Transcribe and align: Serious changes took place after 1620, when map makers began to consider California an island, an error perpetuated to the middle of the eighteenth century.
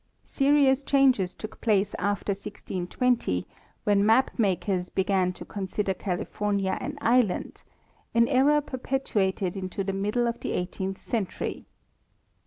Serious 0.25 0.81
changes 0.81 1.35
took 1.35 1.61
place 1.61 1.93
after 1.99 2.31
1620, 2.31 3.45
when 3.83 4.03
map 4.03 4.31
makers 4.39 4.89
began 4.89 5.31
to 5.31 5.45
consider 5.45 5.93
California 5.93 6.75
an 6.81 6.97
island, 7.01 7.61
an 8.15 8.27
error 8.27 8.61
perpetuated 8.61 9.71
to 9.71 9.83
the 9.83 9.93
middle 9.93 10.25
of 10.25 10.39
the 10.39 10.53
eighteenth 10.53 11.03
century. 11.03 11.67